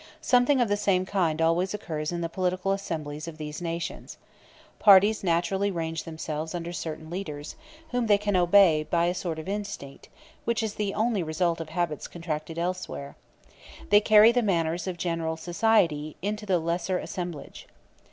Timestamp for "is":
10.63-10.75